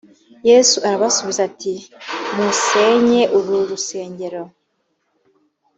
yesu 0.49 0.75
arabasubiza 0.87 1.41
ati 1.49 1.73
musenye 2.35 3.21
uru 3.37 3.55
rusengero 3.69 4.41